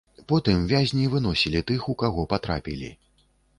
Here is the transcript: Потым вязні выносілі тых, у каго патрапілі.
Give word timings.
Потым 0.31 0.63
вязні 0.71 1.05
выносілі 1.13 1.63
тых, 1.69 1.85
у 1.95 1.97
каго 2.05 2.27
патрапілі. 2.35 2.93